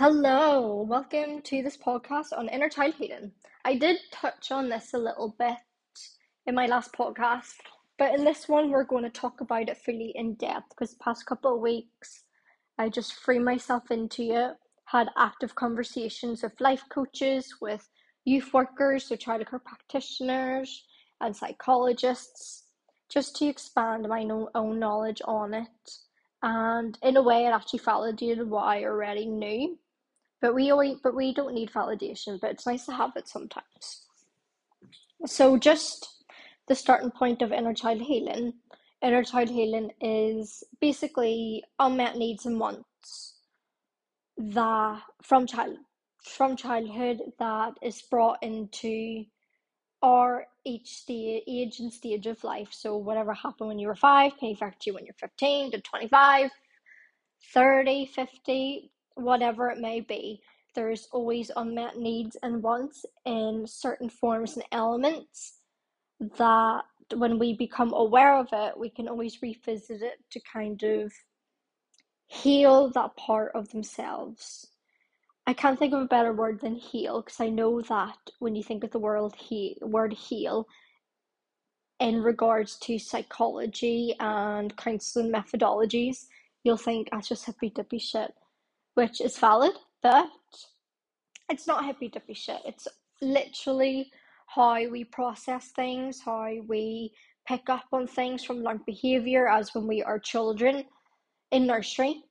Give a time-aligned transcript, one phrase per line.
[0.00, 3.32] Hello, welcome to this podcast on inner child healing.
[3.64, 5.56] I did touch on this a little bit
[6.46, 7.54] in my last podcast,
[7.98, 11.02] but in this one, we're going to talk about it fully in depth because the
[11.02, 12.22] past couple of weeks
[12.78, 17.88] I just threw myself into it, had active conversations with life coaches, with
[18.24, 20.84] youth workers, so childcare practitioners,
[21.20, 22.66] and psychologists,
[23.08, 24.22] just to expand my
[24.54, 25.90] own knowledge on it.
[26.44, 29.76] And in a way, it actually validated what I already knew.
[30.40, 32.40] But we always, but we don't need validation.
[32.40, 34.06] But it's nice to have it sometimes.
[35.26, 36.24] So just
[36.68, 38.54] the starting point of inner child healing.
[39.02, 43.34] Inner child healing is basically unmet needs and wants
[44.36, 45.76] that from child
[46.22, 49.24] from childhood that is brought into
[50.02, 52.68] our each stage age and stage of life.
[52.70, 56.50] So whatever happened when you were five can affect you when you're 15 to 25,
[57.54, 60.40] 30, 50, whatever it may be.
[60.74, 65.58] There's always unmet needs and wants in certain forms and elements
[66.38, 66.82] that
[67.14, 71.12] when we become aware of it, we can always revisit it to kind of
[72.26, 74.68] heal that part of themselves.
[75.46, 78.62] I can't think of a better word than heal because I know that when you
[78.62, 80.66] think of the word he- word heal
[82.00, 86.26] in regards to psychology and counseling methodologies,
[86.64, 88.34] you'll think that's just hippy dippy shit,
[88.98, 89.70] which is valid,
[90.02, 90.28] but
[91.48, 92.58] it's not hippy dippy shit.
[92.66, 92.88] It's
[93.22, 94.10] literally
[94.48, 97.12] how we process things, how we
[97.46, 100.84] pick up on things from learned behavior as when we are children
[101.52, 102.24] in nursery.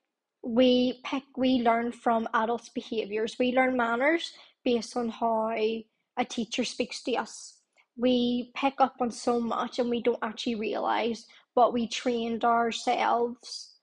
[0.44, 3.38] We pick we learn from adults' behaviors.
[3.40, 4.34] We learn manners
[4.66, 7.62] based on how a teacher speaks to us.
[7.96, 13.78] We pick up on so much and we don't actually realize what we trained ourselves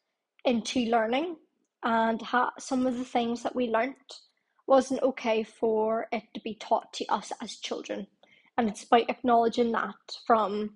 [0.45, 1.37] into learning
[1.85, 2.23] and
[2.59, 4.21] some of the things that we learnt
[4.67, 8.07] wasn't okay for it to be taught to us as children.
[8.57, 9.95] And it's about acknowledging that
[10.27, 10.71] from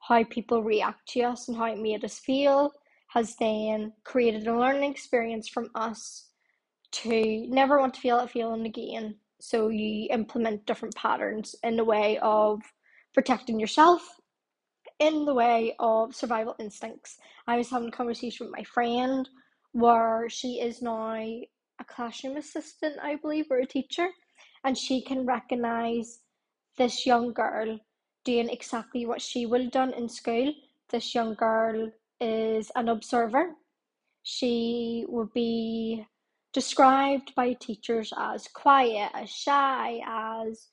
[0.00, 2.72] how people react to us and how it made us feel
[3.08, 6.28] has then created a learning experience from us
[6.92, 9.16] to never want to feel that feeling again.
[9.40, 12.60] So you implement different patterns in the way of
[13.12, 14.02] protecting yourself,
[14.98, 17.18] in the way of survival instincts.
[17.46, 19.28] I was having a conversation with my friend
[19.72, 24.08] where she is now a classroom assistant, I believe, or a teacher,
[24.64, 26.20] and she can recognize
[26.76, 27.78] this young girl
[28.24, 30.52] doing exactly what she would have done in school.
[30.90, 33.54] This young girl is an observer.
[34.22, 36.06] She would be
[36.52, 40.68] described by teachers as quiet, as shy, as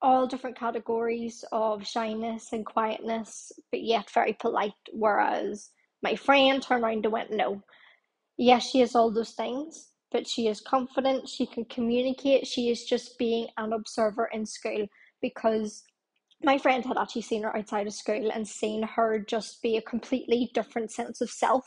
[0.00, 4.72] all different categories of shyness and quietness, but yet very polite.
[4.92, 5.70] Whereas
[6.02, 7.62] my friend turned around and went, No,
[8.36, 12.84] yes, she is all those things, but she is confident, she can communicate, she is
[12.84, 14.86] just being an observer in school
[15.20, 15.84] because
[16.42, 19.82] my friend had actually seen her outside of school and seen her just be a
[19.82, 21.64] completely different sense of self,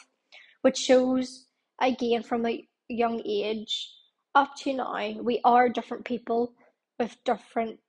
[0.62, 1.48] which shows
[1.82, 3.90] again from a young age
[4.36, 6.54] up to now, we are different people
[7.00, 7.80] with different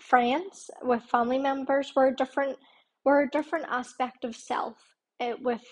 [0.00, 1.92] friends, with family members.
[1.94, 2.56] We're different.
[3.04, 4.76] We're a different aspect of self
[5.20, 5.64] uh, with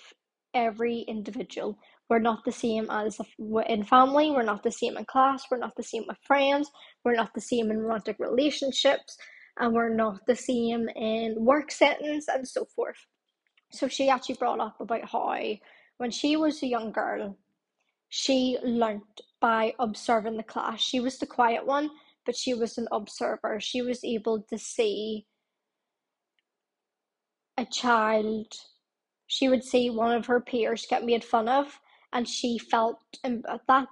[0.55, 1.79] every individual.
[2.09, 3.19] We're not the same as
[3.67, 6.71] in family, we're not the same in class, we're not the same with friends,
[7.05, 9.17] we're not the same in romantic relationships,
[9.59, 13.07] and we're not the same in work settings and so forth.
[13.73, 15.39] So she actually brought up about how
[15.99, 17.39] when she was a young girl,
[18.09, 20.81] she learnt by observing the class.
[20.81, 21.91] She was the quiet one,
[22.27, 23.59] but she was an observer.
[23.61, 25.27] She was able to see
[27.57, 28.53] a child
[29.27, 31.79] she would see one of her peers get made fun of
[32.13, 33.89] and she felt uh, that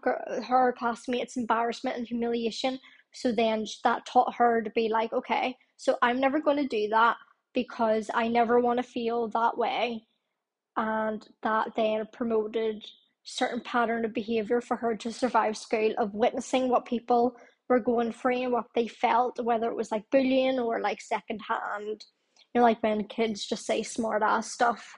[0.47, 2.79] her classmates embarrassment and humiliation.
[3.13, 6.89] So then that taught her to be like okay so i'm never going to do
[6.89, 7.17] that
[7.55, 10.07] because i never want to feel that way.
[10.77, 12.85] And that then promoted
[13.25, 17.37] certain pattern of behavior for her to survive school of witnessing what people
[17.69, 22.05] were going through and what they felt whether it was like bullying or like secondhand.
[22.55, 24.97] You know like when kids just say smart ass stuff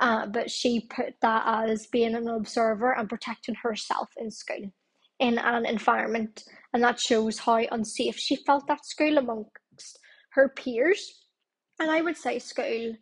[0.00, 4.72] uh, but she put that as being an observer and protecting herself in school
[5.18, 6.44] in an environment
[6.74, 9.98] and that shows how unsafe she felt at school amongst
[10.32, 11.22] her peers.
[11.80, 12.94] And i would say school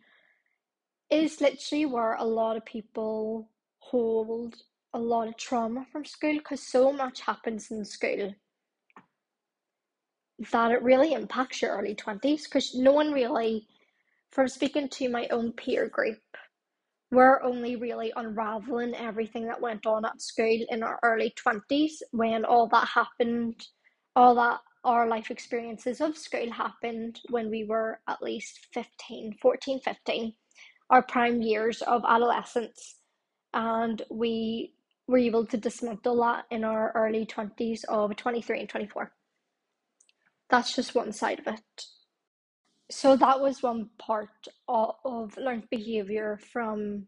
[1.11, 3.49] is literally where a lot of people
[3.79, 4.55] hold
[4.93, 8.33] a lot of trauma from school because so much happens in school
[10.51, 13.67] that it really impacts your early 20s because no one really
[14.31, 16.19] from speaking to my own peer group
[17.15, 22.45] we're only really unraveling everything that went on at school in our early 20s when
[22.45, 23.65] all that happened,
[24.15, 29.79] all that our life experiences of school happened when we were at least 15, 14,
[29.79, 30.33] 15,
[30.89, 32.97] our prime years of adolescence.
[33.53, 34.73] And we
[35.07, 39.11] were able to dismantle that in our early 20s of 23 and 24.
[40.49, 41.85] That's just one side of it
[42.89, 47.07] so that was one part of, of learned behavior from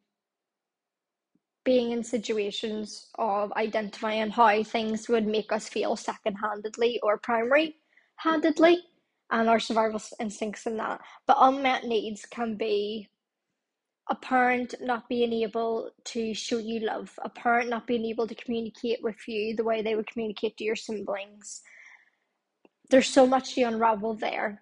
[1.63, 8.79] being in situations of identifying how things would make us feel second-handedly or primary-handedly
[9.31, 11.01] and our survival instincts in that.
[11.27, 13.09] But unmet needs can be
[14.09, 18.35] a parent not being able to show you love a parent not being able to
[18.35, 21.61] communicate with you the way they would communicate to your siblings.
[22.89, 24.61] There's so much to unravel there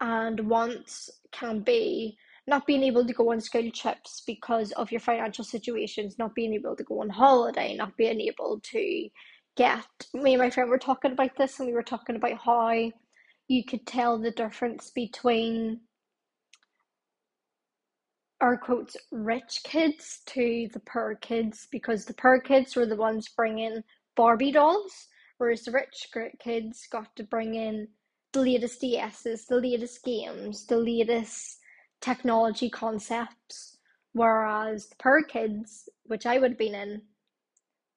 [0.00, 2.16] and wants can be
[2.46, 6.54] not being able to go on school trips because of your financial situations, not being
[6.54, 9.08] able to go on holiday, not being able to
[9.56, 9.84] get.
[10.14, 12.92] Me and my friend were talking about this, and we were talking about how
[13.48, 15.80] you could tell the difference between
[18.40, 23.28] our quotes rich kids to the poor kids because the poor kids were the ones
[23.34, 23.82] bringing
[24.14, 25.08] Barbie dolls,
[25.38, 26.08] whereas the rich
[26.38, 27.88] kids got to bring in
[28.36, 31.58] the latest DSs, the latest games, the latest
[32.02, 33.78] technology concepts.
[34.12, 37.02] Whereas the poor kids, which I would have been in,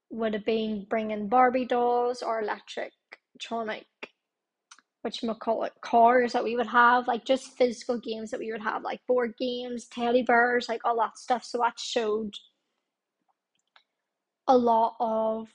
[0.10, 2.94] would have been bringing Barbie dolls or electric
[3.38, 3.84] tronic,
[5.02, 8.54] which we call it, cars that we would have, like just physical games that we
[8.54, 11.44] would have, like board games, teddy bears, like all that stuff.
[11.44, 12.34] So that showed
[14.48, 15.50] a lot of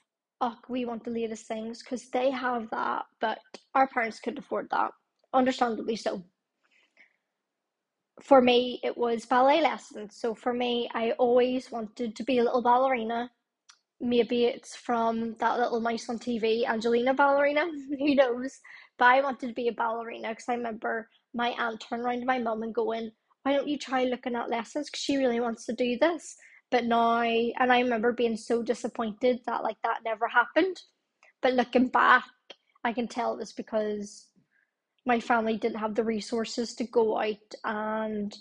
[0.44, 3.38] oh, we want the latest things because they have that, but
[3.74, 4.90] our parents couldn't afford that,
[5.32, 6.22] understandably so.
[8.22, 10.16] For me, it was ballet lessons.
[10.20, 13.30] So for me, I always wanted to be a little ballerina.
[14.00, 17.64] Maybe it's from that little mouse on TV, Angelina Ballerina,
[17.98, 18.60] who knows?
[18.98, 22.26] But I wanted to be a ballerina because I remember my aunt turning around to
[22.26, 23.10] my mum and going,
[23.44, 24.90] Why don't you try looking at lessons?
[24.90, 26.36] Because she really wants to do this.
[26.74, 30.82] But now, and I remember being so disappointed that like that never happened.
[31.40, 32.24] But looking back,
[32.82, 34.26] I can tell it was because
[35.06, 38.36] my family didn't have the resources to go out and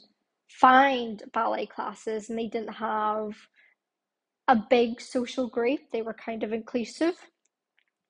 [0.50, 3.36] find ballet classes and they didn't have
[4.48, 5.82] a big social group.
[5.92, 7.14] They were kind of inclusive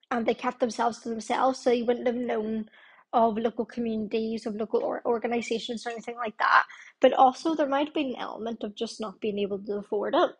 [0.09, 2.69] and they kept themselves to themselves, so you wouldn't have known
[3.13, 6.65] of local communities, of local or- organizations, or anything like that.
[6.99, 10.31] But also, there might been an element of just not being able to afford it,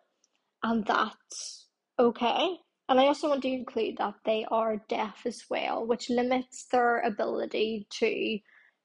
[0.62, 1.68] and that's
[1.98, 2.56] okay.
[2.88, 7.00] And I also want to include that they are deaf as well, which limits their
[7.00, 8.38] ability to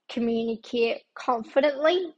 [0.09, 2.13] communicate confidently.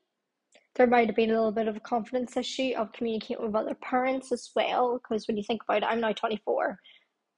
[0.76, 3.76] There might have been a little bit of a confidence issue of communicating with other
[3.76, 6.80] parents as well, because when you think about it, I'm now 24.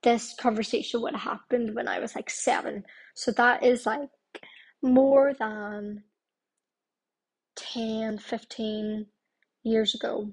[0.03, 2.83] This conversation would have happened when I was like seven.
[3.15, 4.09] So that is like
[4.83, 6.03] more than
[7.55, 9.05] 10, 15
[9.63, 10.29] years ago.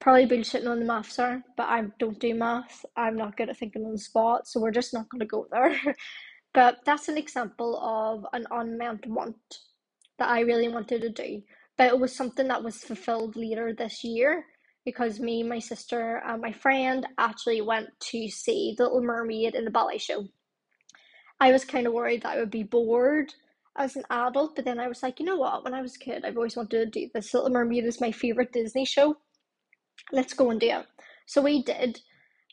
[0.00, 2.84] Probably been sitting on the maths are, but I don't do math.
[2.96, 5.46] I'm not good at thinking on the spot, so we're just not going to go
[5.50, 5.78] there.
[6.54, 9.36] but that's an example of an unmet want
[10.18, 11.42] that I really wanted to do.
[11.76, 14.44] But it was something that was fulfilled later this year
[14.84, 19.64] because me, my sister, and my friend actually went to see The Little Mermaid in
[19.64, 20.26] the ballet show.
[21.40, 23.32] I was kind of worried that I would be bored
[23.76, 25.64] as an adult, but then I was like, you know what?
[25.64, 27.34] When I was a kid, I've always wanted to do this.
[27.34, 29.16] Little Mermaid is my favorite Disney show.
[30.12, 30.86] Let's go and do it.
[31.26, 32.00] So we did,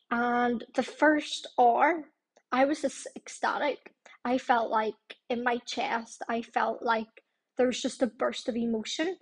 [0.10, 2.06] and the first hour,
[2.52, 3.94] I was just ecstatic.
[4.24, 4.94] I felt like
[5.30, 7.08] in my chest, I felt like
[7.58, 9.18] there was just a burst of emotion.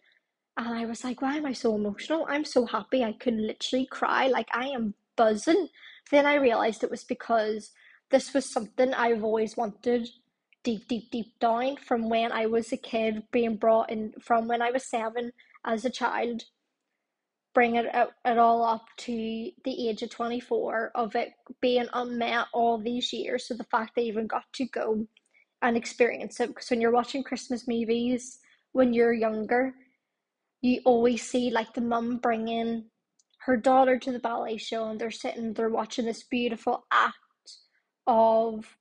[0.57, 2.25] And I was like, why am I so emotional?
[2.27, 3.03] I'm so happy.
[3.03, 4.27] I could literally cry.
[4.27, 5.69] Like, I am buzzing.
[6.11, 7.71] Then I realized it was because
[8.11, 10.09] this was something I've always wanted
[10.63, 14.61] deep, deep, deep down from when I was a kid, being brought in from when
[14.61, 15.31] I was seven
[15.65, 16.43] as a child,
[17.53, 17.85] bring it,
[18.25, 23.47] it all up to the age of 24 of it being unmet all these years.
[23.47, 25.07] So the fact they even got to go
[25.61, 28.39] and experience it, because when you're watching Christmas movies
[28.71, 29.73] when you're younger,
[30.61, 32.85] you always see like the mum bringing
[33.39, 37.15] her daughter to the ballet show and they're sitting, they're watching this beautiful act
[38.05, 38.77] of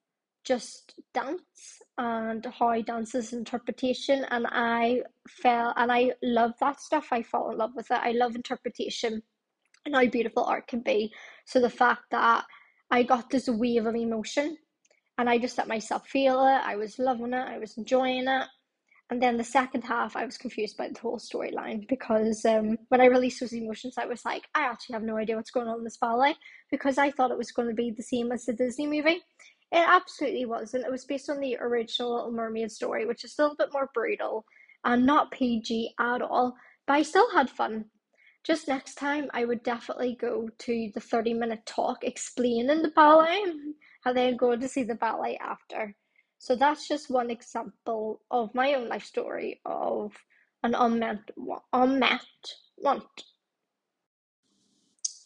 [0.49, 7.09] just dance and how dance is interpretation and I fell and I love that stuff.
[7.13, 8.01] I fall in love with it.
[8.03, 9.23] I love interpretation
[9.87, 11.13] and how beautiful art can be.
[11.47, 12.45] So the fact that
[12.91, 14.57] I got this wave of emotion
[15.19, 16.63] and I just let myself feel it.
[16.65, 17.49] I was loving it.
[17.49, 18.47] I was enjoying it.
[19.11, 23.01] and then the second half, I was confused by the whole storyline because um, when
[23.01, 25.79] I released those emotions, I was like, I actually have no idea what's going on
[25.79, 26.37] in this ballet
[26.71, 29.23] because I thought it was going to be the same as the Disney movie.
[29.71, 30.87] It absolutely wasn't.
[30.87, 33.91] It was based on the original Little Mermaid story, which is a little bit more
[33.93, 34.45] brutal
[34.85, 36.57] and not PG at all,
[36.87, 37.85] but I still had fun.
[38.45, 43.43] Just next time, I would definitely go to the 30 minute talk explaining the ballet
[44.07, 45.95] and then go to see the ballet after.
[46.39, 50.13] So that's just one example of my own life story of
[50.63, 51.31] an unmet,
[51.73, 52.25] unmet
[52.79, 53.25] want.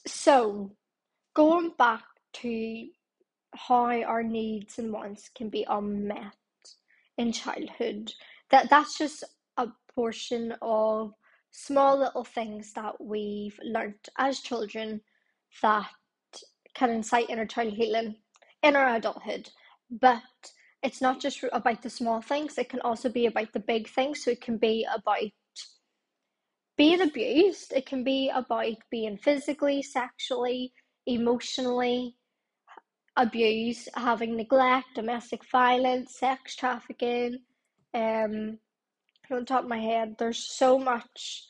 [0.06, 0.72] So,
[1.34, 2.02] going back
[2.34, 2.88] to
[3.54, 6.34] how our needs and wants can be unmet
[7.18, 8.12] in childhood,
[8.50, 9.24] that that's just
[9.56, 11.12] a portion of
[11.50, 15.00] small little things that we've learnt as children
[15.60, 15.90] that
[16.74, 18.16] can incite inner child healing
[18.62, 19.50] in our adulthood.
[19.90, 20.22] But
[20.82, 24.24] it's not just about the small things, it can also be about the big things.
[24.24, 25.30] So it can be about
[26.76, 30.72] being abused, it can be about being physically, sexually,
[31.06, 32.16] emotionally
[33.16, 37.38] abused, having neglect, domestic violence, sex trafficking.
[37.94, 38.58] Um,
[39.30, 41.44] on top of my head, there's so much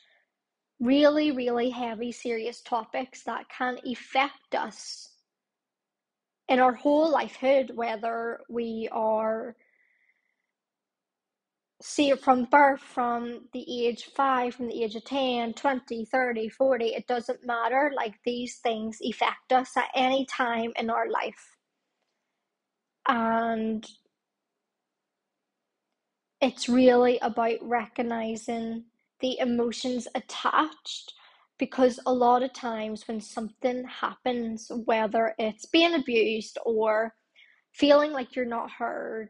[0.79, 5.09] really, really heavy, serious topics that can affect us
[6.49, 9.55] in our whole lifehood, whether we are
[11.81, 16.49] see it from birth, from the age 5, from the age of 10, 20, 30,
[16.49, 17.91] 40, it doesn't matter.
[17.93, 21.52] Like these things affect us at any time in our life.
[23.07, 23.85] And
[26.41, 28.85] it's really about recognizing
[29.21, 31.13] the emotions attached
[31.57, 37.13] because a lot of times when something happens, whether it's being abused or
[37.73, 39.29] feeling like you're not heard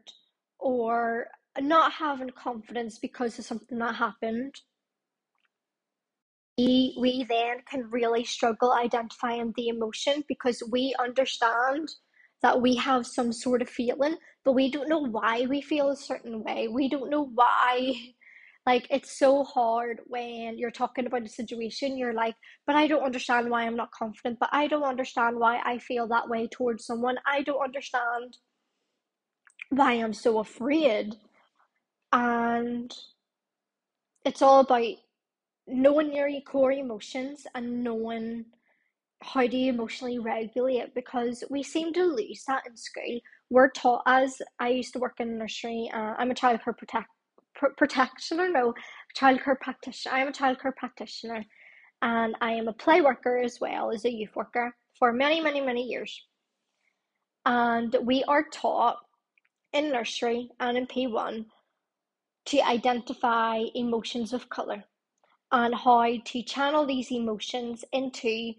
[0.58, 1.28] or
[1.60, 4.54] not having confidence because of something that happened,
[6.58, 11.88] we, we then can really struggle identifying the emotion because we understand
[12.44, 15.96] that we have some sort of feeling, but we don't know why we feel a
[15.96, 16.68] certain way.
[16.68, 17.94] We don't know why
[18.66, 22.34] like it's so hard when you're talking about a situation, you're like,
[22.66, 26.06] but I don't understand why I'm not confident, but I don't understand why I feel
[26.08, 27.16] that way towards someone.
[27.26, 28.36] I don't understand
[29.70, 31.14] why I'm so afraid.
[32.12, 32.94] And
[34.26, 34.96] it's all about
[35.66, 38.44] knowing your core emotions and knowing
[39.24, 43.20] how do you emotionally regulate because we seem to lose that in school.
[43.50, 45.90] We're taught as I used to work in nursery.
[45.92, 47.08] Uh, I'm a childcare protect
[47.54, 48.74] pr- practitioner, no,
[49.16, 50.14] childcare practitioner.
[50.14, 51.44] I am a child care practitioner,
[52.02, 55.60] and I am a play worker as well as a youth worker for many, many,
[55.60, 56.22] many years.
[57.46, 58.98] And we are taught
[59.72, 61.46] in nursery and in P1
[62.46, 64.84] to identify emotions of colour
[65.52, 68.52] and how to channel these emotions into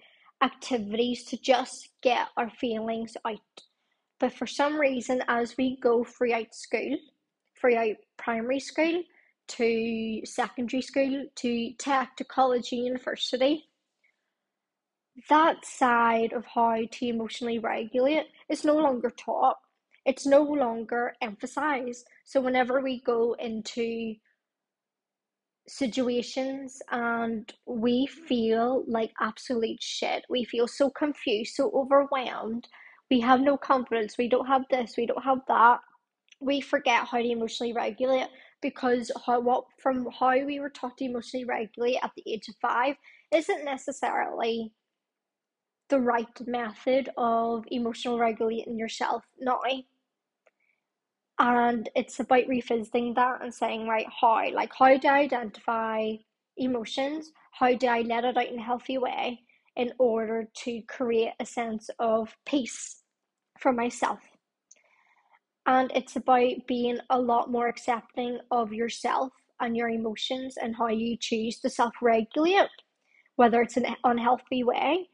[0.43, 3.39] activities to just get our feelings out.
[4.19, 6.97] But for some reason, as we go throughout school,
[7.59, 9.03] throughout primary school
[9.47, 13.65] to secondary school to tech to college and university.
[15.29, 19.57] That side of how to emotionally regulate is no longer taught.
[20.05, 22.05] It's no longer emphasized.
[22.25, 24.15] So whenever we go into
[25.67, 32.67] situations and we feel like absolute shit, we feel so confused, so overwhelmed,
[33.09, 35.79] we have no confidence, we don't have this, we don't have that.
[36.39, 38.27] We forget how to emotionally regulate
[38.61, 42.55] because how what from how we were taught to emotionally regulate at the age of
[42.61, 42.95] five
[43.31, 44.71] isn't necessarily
[45.89, 49.59] the right method of emotional regulating yourself now.
[51.39, 54.49] And it's about revisiting that and saying, right, how?
[54.53, 56.13] Like, how do I identify
[56.57, 57.31] emotions?
[57.51, 59.41] How do I let it out in a healthy way
[59.75, 63.01] in order to create a sense of peace
[63.59, 64.19] for myself?
[65.65, 70.87] and it's about being a lot more accepting of yourself and your emotions and how
[70.87, 72.69] you choose to self regulate,
[73.35, 75.09] whether it's an unhealthy way.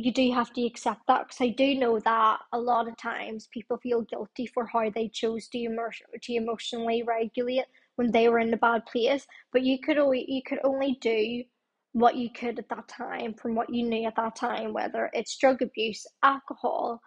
[0.00, 3.48] You do have to accept that because I do know that a lot of times
[3.52, 5.90] people feel guilty for how they chose to, immer-
[6.22, 7.64] to emotionally regulate
[7.96, 9.26] when they were in a bad place.
[9.52, 11.42] But you could only you could only do
[11.94, 15.36] what you could at that time from what you knew at that time, whether it's
[15.36, 17.00] drug abuse, alcohol,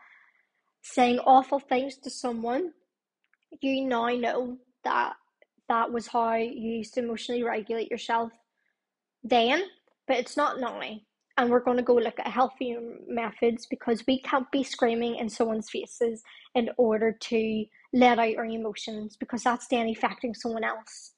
[0.81, 2.73] saying awful things to someone,
[3.61, 5.13] you now know that
[5.69, 8.33] that was how you used to emotionally regulate yourself
[9.23, 9.63] then,
[10.07, 10.81] but it's not now.
[11.37, 12.75] And we're going to go look at healthy
[13.07, 16.21] methods because we can't be screaming in someone's faces
[16.55, 21.13] in order to let out our emotions because that's then affecting someone else.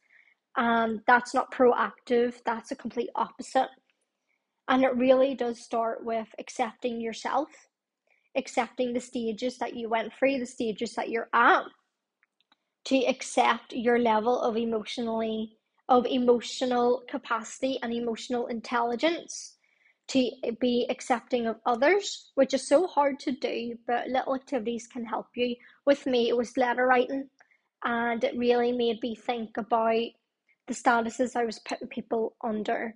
[0.55, 3.69] And that's not proactive, that's a complete opposite.
[4.67, 7.49] And it really does start with accepting yourself,
[8.37, 11.63] accepting the stages that you went through, the stages that you're at,
[12.85, 15.57] to accept your level of emotionally
[15.89, 19.52] of emotional capacity and emotional intelligence
[20.09, 25.05] to be accepting of others, which is so hard to do, but little activities can
[25.05, 25.55] help you.
[25.85, 27.29] With me, it was letter writing,
[27.83, 30.05] and it really made me think about
[30.67, 32.93] the statuses I was putting people under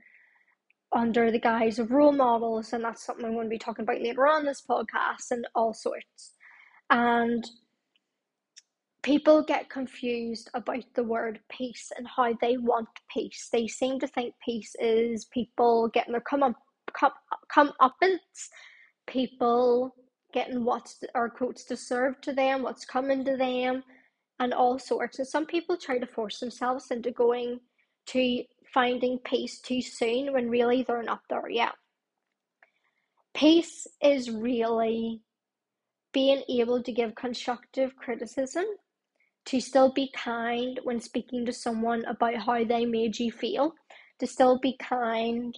[0.94, 4.02] under the guise of role models, and that's something I'm going to be talking about
[4.02, 6.34] later on this podcast and all sorts.
[6.90, 7.44] And
[9.04, 13.50] people get confused about the word peace and how they want peace.
[13.52, 16.22] They seem to think peace is people getting their
[16.98, 18.50] come up come come uppance,
[19.08, 19.96] people
[20.34, 23.84] getting what's or quotes deserved to them, what's coming to them,
[24.40, 25.20] and all sorts.
[25.20, 27.60] And some people try to force themselves into going
[28.08, 31.74] to finding peace too soon when really they're not there yet.
[33.34, 35.22] Peace is really
[36.14, 38.66] being able to give constructive criticism,
[39.46, 43.74] to still be kind when speaking to someone about how they made you feel,
[44.20, 45.58] to still be kind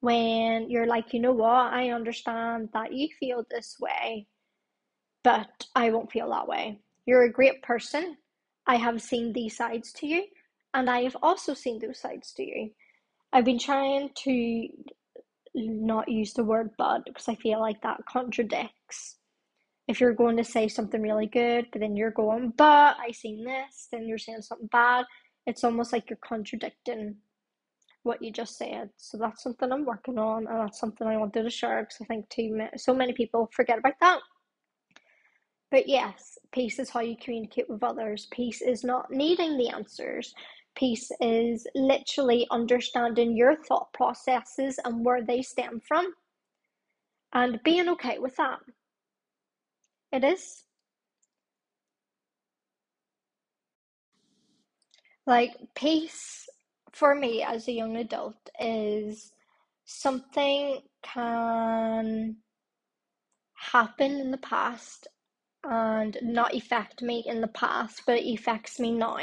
[0.00, 4.26] when you're like, you know what, I understand that you feel this way,
[5.22, 6.80] but I won't feel that way.
[7.06, 8.16] You're a great person.
[8.66, 10.24] I have seen these sides to you,
[10.74, 12.70] and I have also seen those sides to you.
[13.32, 14.68] I've been trying to
[15.54, 19.16] not use the word but because I feel like that contradicts.
[19.88, 23.44] If you're going to say something really good, but then you're going, but I seen
[23.44, 25.04] this, then you're saying something bad,
[25.46, 27.16] it's almost like you're contradicting
[28.02, 28.90] what you just said.
[28.96, 32.04] So that's something I'm working on, and that's something I wanted to share because I
[32.06, 34.20] think too so many people forget about that.
[35.70, 38.26] But yes, peace is how you communicate with others.
[38.32, 40.34] Peace is not needing the answers.
[40.76, 46.12] Peace is literally understanding your thought processes and where they stem from,
[47.32, 48.58] and being okay with that.
[50.12, 50.64] It is.
[55.26, 56.49] Like peace
[56.92, 59.32] for me as a young adult is
[59.84, 62.36] something can
[63.54, 65.08] happen in the past
[65.64, 69.18] and not affect me in the past, but it affects me now.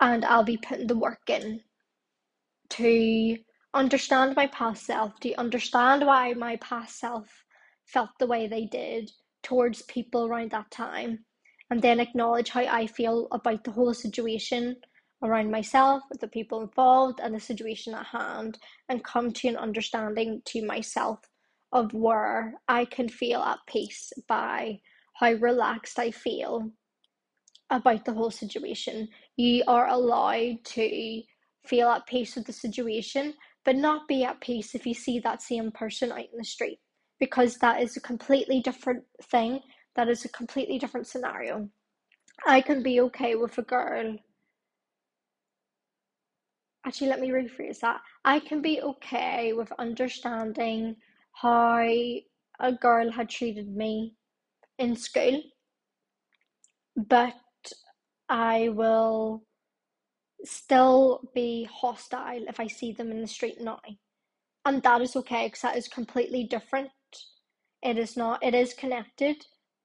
[0.00, 1.60] And I'll be putting the work in
[2.70, 3.38] to
[3.74, 7.44] understand my past self, to understand why my past self
[7.86, 9.10] felt the way they did
[9.42, 11.24] towards people around that time,
[11.70, 14.76] and then acknowledge how I feel about the whole situation
[15.22, 20.42] around myself, the people involved, and the situation at hand, and come to an understanding
[20.46, 21.18] to myself
[21.72, 24.80] of where I can feel at peace by
[25.14, 26.70] how relaxed I feel
[27.70, 29.08] about the whole situation.
[29.36, 31.22] You are allowed to
[31.66, 35.42] feel at peace with the situation, but not be at peace if you see that
[35.42, 36.78] same person out in the street,
[37.20, 39.60] because that is a completely different thing.
[39.96, 41.68] That is a completely different scenario.
[42.46, 44.16] I can be okay with a girl
[46.88, 48.00] actually let me rephrase that.
[48.24, 50.96] I can be okay with understanding
[51.32, 54.14] how a girl had treated me
[54.78, 55.40] in school
[56.96, 57.34] but
[58.28, 59.42] i will
[60.44, 63.80] still be hostile if i see them in the street now.
[64.64, 66.90] And that is okay because that is completely different.
[67.82, 69.36] It is not it is connected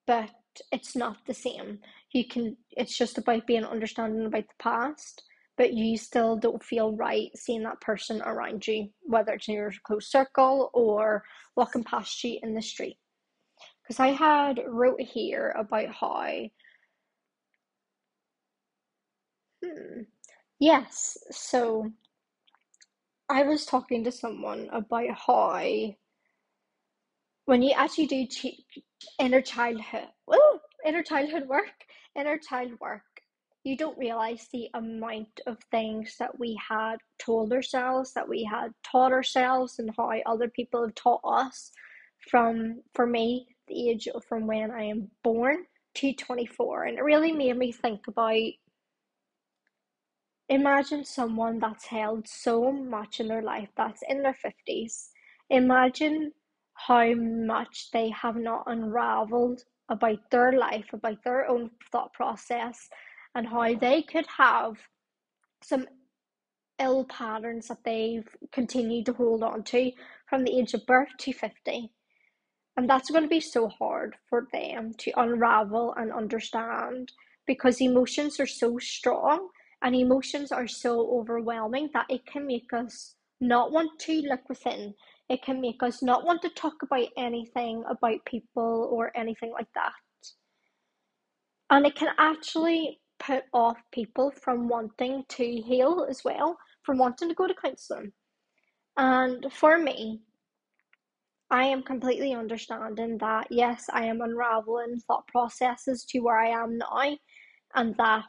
[0.07, 0.31] but
[0.71, 1.79] it's not the same.
[2.11, 5.23] You can it's just about being understanding about the past
[5.57, 9.71] but you still don't feel right seeing that person around you, whether it's in your
[9.83, 11.23] close circle or
[11.55, 12.97] walking past you in the street.
[13.83, 16.27] Because I had wrote here about how,
[19.63, 20.01] hmm,
[20.59, 21.91] yes, so
[23.29, 25.95] I was talking to someone about how
[27.45, 28.25] when you actually do
[29.19, 31.73] inner childhood, well, inner childhood work,
[32.15, 33.12] inner child work,
[33.63, 38.71] you don't realize the amount of things that we had told ourselves, that we had
[38.83, 41.71] taught ourselves, and how other people have taught us
[42.29, 46.85] from, for me, the age of from when I am born to 24.
[46.85, 48.51] And it really made me think about
[50.49, 55.07] imagine someone that's held so much in their life that's in their 50s.
[55.49, 56.31] Imagine
[56.73, 62.89] how much they have not unraveled about their life, about their own thought process,
[63.35, 64.75] and how they could have
[65.63, 65.87] some
[66.79, 69.91] ill patterns that they've continued to hold on to
[70.27, 71.91] from the age of birth to 50.
[72.75, 77.11] And that's going to be so hard for them to unravel and understand
[77.45, 79.49] because emotions are so strong
[79.83, 84.93] and emotions are so overwhelming that it can make us not want to look within.
[85.29, 89.71] It can make us not want to talk about anything about people or anything like
[89.75, 89.93] that.
[91.69, 97.29] And it can actually put off people from wanting to heal as well, from wanting
[97.29, 98.11] to go to counselling.
[98.97, 100.21] And for me,
[101.49, 106.77] I am completely understanding that yes, I am unraveling thought processes to where I am
[106.77, 107.17] now,
[107.75, 108.25] and that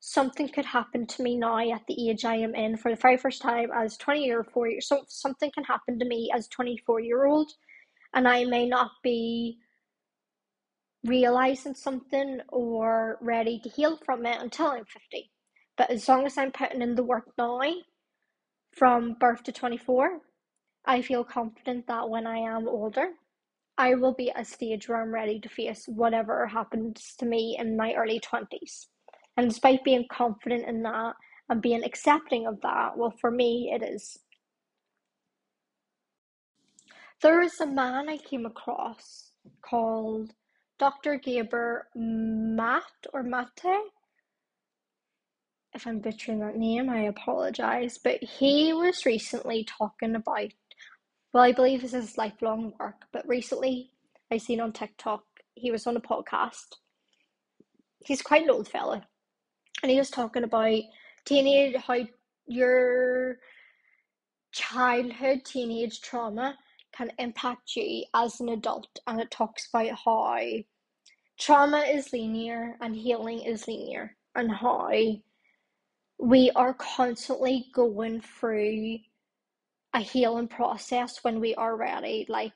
[0.00, 3.16] something could happen to me now at the age I am in for the very
[3.16, 4.88] first time as 20 or 4 years.
[4.88, 7.50] So something can happen to me as 24 year old,
[8.12, 9.58] and I may not be
[11.04, 15.30] realizing something or ready to heal from it until I'm 50.
[15.76, 17.60] But as long as I'm putting in the work now,
[18.76, 20.20] from birth to 24,
[20.86, 23.08] I feel confident that when I am older,
[23.76, 27.56] I will be at a stage where I'm ready to face whatever happens to me
[27.58, 28.86] in my early 20s.
[29.36, 31.14] And despite being confident in that
[31.48, 34.18] and being accepting of that, well, for me, it is.
[37.20, 39.30] There is a man I came across
[39.62, 40.32] called
[40.78, 41.18] Dr.
[41.18, 42.82] Gaber Matt
[43.12, 43.64] or Mate.
[45.74, 47.98] If I'm butchering that name, I apologize.
[47.98, 50.52] But he was recently talking about,
[51.32, 53.90] well, I believe this is lifelong work, but recently
[54.30, 56.76] I seen on TikTok, he was on a podcast.
[58.04, 59.06] He's quite an old fella
[59.82, 60.80] and he was talking about
[61.24, 61.98] teenage how
[62.46, 63.36] your
[64.52, 66.56] childhood teenage trauma
[66.96, 70.38] can impact you as an adult and it talks about how
[71.38, 74.90] trauma is linear and healing is linear and how
[76.18, 78.98] we are constantly going through
[79.94, 82.52] a healing process when we are ready like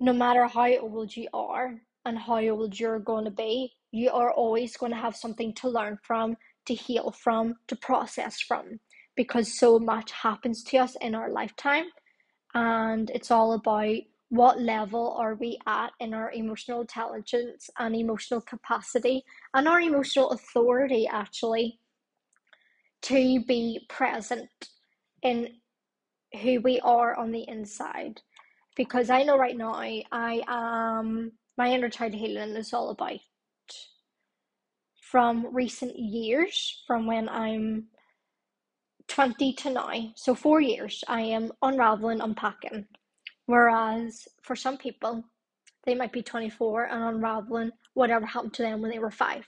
[0.00, 4.32] no matter how old you are and how old you're going to be you are
[4.32, 8.80] always going to have something to learn from, to heal from, to process from,
[9.14, 11.84] because so much happens to us in our lifetime.
[12.54, 13.96] And it's all about
[14.28, 20.30] what level are we at in our emotional intelligence and emotional capacity and our emotional
[20.30, 21.78] authority, actually,
[23.02, 24.48] to be present
[25.22, 25.48] in
[26.42, 28.20] who we are on the inside.
[28.76, 33.20] Because I know right now I am, my inner child healing is all about
[35.00, 37.84] from recent years, from when I'm
[39.08, 42.86] 20 to now, so four years, I am unraveling, unpacking.
[43.46, 45.24] Whereas for some people,
[45.84, 49.46] they might be 24 and unraveling whatever happened to them when they were five.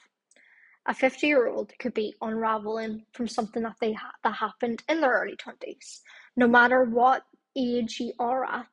[0.87, 5.01] A 50 year old could be unraveling from something that they ha- that happened in
[5.01, 6.01] their early 20s.
[6.37, 7.25] No matter what
[7.57, 8.69] age you are at,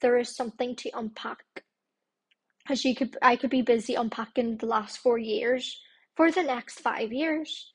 [0.00, 1.64] there is something to unpack.
[2.68, 5.80] As you could, I could be busy unpacking the last four years
[6.14, 7.72] for the next five years.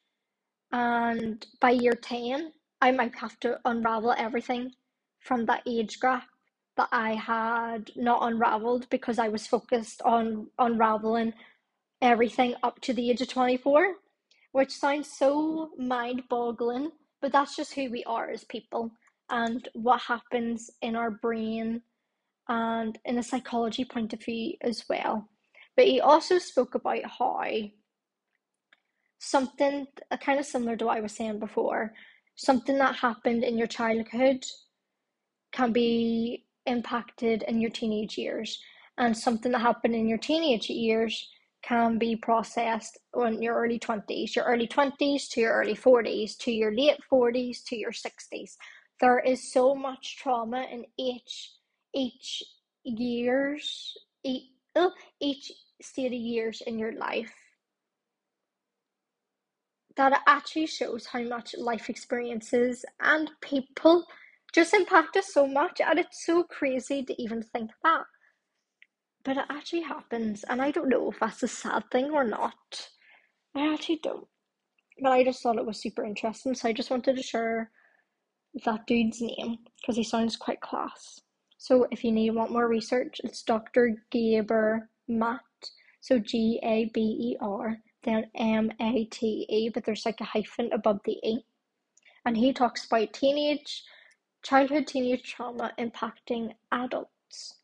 [0.71, 2.51] And by year 10,
[2.81, 4.71] I might have to unravel everything
[5.19, 6.27] from that age gap
[6.77, 11.33] that I had not unraveled because I was focused on unraveling
[12.01, 13.95] everything up to the age of 24,
[14.51, 18.91] which sounds so mind boggling, but that's just who we are as people
[19.29, 21.81] and what happens in our brain
[22.47, 25.27] and in a psychology point of view as well.
[25.75, 27.43] But he also spoke about how
[29.19, 31.93] something uh, kind of similar to what I was saying before,
[32.35, 34.45] something that happened in your childhood
[35.51, 38.61] can be impacted in your teenage years,
[38.97, 41.29] and something that happened in your teenage years
[41.63, 46.51] can be processed in your early 20s, your early 20s to your early 40s, to
[46.51, 48.55] your late 40s to your 60s.
[48.99, 51.53] There is so much trauma in each
[51.93, 52.43] each
[52.83, 55.51] years each, uh, each
[55.81, 57.31] state of years in your life
[59.97, 64.05] that it actually shows how much life experiences and people
[64.53, 68.03] just impact us so much, and it's so crazy to even think that.
[69.23, 72.89] But it actually happens, and I don't know if that's a sad thing or not.
[73.55, 74.27] I actually don't.
[75.01, 77.71] But I just thought it was super interesting, so I just wanted to share
[78.65, 81.19] that dude's name because he sounds quite class.
[81.57, 83.97] So if you need want more research, it's Dr.
[84.13, 85.41] Gaber Matt.
[86.01, 90.25] So G A B E R then M A T E, but there's like a
[90.25, 91.45] hyphen above the E.
[92.25, 93.83] And he talks about teenage,
[94.43, 97.55] childhood teenage trauma impacting adults.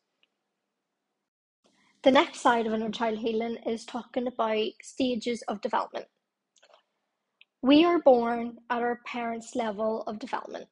[2.03, 6.07] The next side of inner child healing is talking about stages of development.
[7.61, 10.67] We are born at our parents' level of development.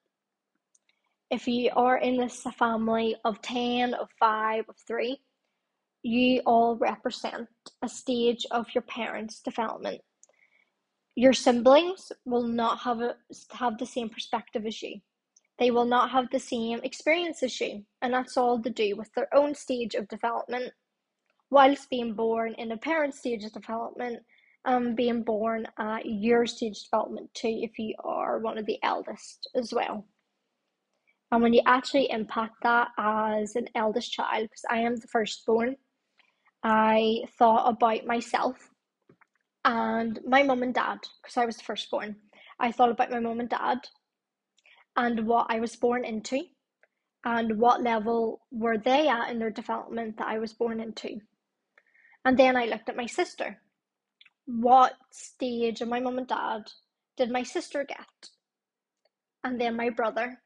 [1.29, 5.17] If you are in this family of 10, of 5, of 3,
[6.03, 7.47] you all represent
[7.81, 10.01] a stage of your parents' development.
[11.15, 13.15] Your siblings will not have a,
[13.51, 15.01] have the same perspective as you.
[15.59, 19.13] They will not have the same experience as you, and that's all to do with
[19.13, 20.73] their own stage of development.
[21.51, 24.23] Whilst being born in a parent's stage of development,
[24.65, 29.49] um, being born at your stage development too, if you are one of the eldest
[29.53, 30.05] as well.
[31.31, 35.75] And when you actually impact that as an eldest child, because I am the firstborn,
[36.63, 38.69] I thought about myself
[39.65, 42.15] and my mum and dad, because I was the firstborn.
[42.59, 43.79] I thought about my mum and dad
[44.95, 46.43] and what I was born into
[47.23, 51.21] and what level were they at in their development that I was born into.
[52.25, 53.59] And then I looked at my sister
[54.45, 56.63] what stage of my mum and dad
[57.17, 58.29] did my sister get?
[59.43, 60.41] And then my brother.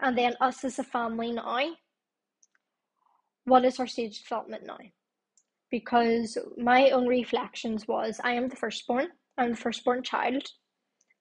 [0.00, 1.60] And then us as a family now.
[3.44, 4.78] What is our stage development now?
[5.70, 9.08] Because my own reflections was I am the firstborn.
[9.36, 10.46] I'm the firstborn child.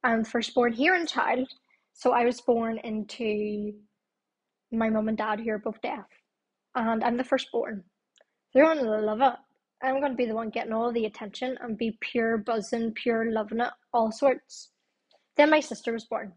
[0.03, 1.47] I'm the firstborn here in child.
[1.93, 3.73] So I was born into
[4.71, 6.05] my mum and dad here both deaf.
[6.75, 7.83] And I'm the firstborn.
[8.53, 9.33] They're gonna love it.
[9.81, 13.59] I'm to be the one getting all the attention and be pure buzzing, pure loving
[13.59, 14.71] it, all sorts.
[15.35, 16.31] Then my sister was born.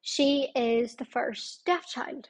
[0.00, 2.28] She is the first deaf child.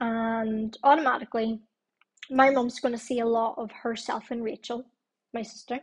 [0.00, 1.60] And automatically,
[2.30, 4.84] my mum's going to see a lot of herself in Rachel,
[5.32, 5.80] my sister,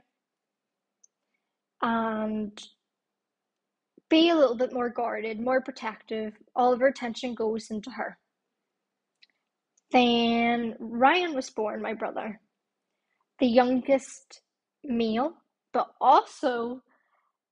[1.82, 2.62] and
[4.10, 6.34] be a little bit more guarded, more protective.
[6.56, 8.18] All of her attention goes into her.
[9.92, 12.42] Then Ryan was born, my brother
[13.42, 14.42] the youngest
[14.84, 15.34] male,
[15.74, 16.82] but also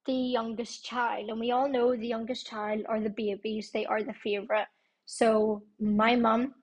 [0.06, 1.30] the youngest child.
[1.30, 4.68] And we all know the youngest child are the babies, they are the favorite.
[5.12, 6.54] So my mum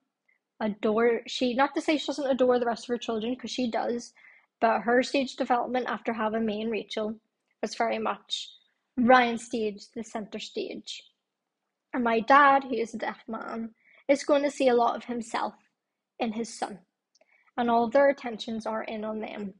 [0.61, 3.69] adore she not to say she doesn't adore the rest of her children because she
[3.69, 4.13] does,
[4.61, 7.19] but her stage development after having me and Rachel
[7.61, 8.49] was very much
[8.95, 11.03] Ryan stage, the center stage.
[11.93, 13.71] And my dad, who is a deaf man,
[14.07, 15.55] is going to see a lot of himself
[16.17, 16.79] in his son
[17.57, 19.55] and all their attentions are in on them.